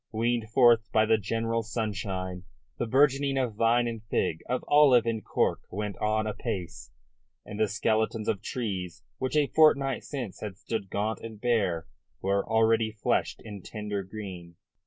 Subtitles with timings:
[0.11, 2.45] Weaned forth by the generous sunshine,
[2.79, 6.89] the burgeoning of vine and fig, of olive and cork went on apace,
[7.45, 11.85] and the skeletons of trees which a fortnight since had stood gaunt and bare
[12.19, 14.55] were already fleshed in tender green.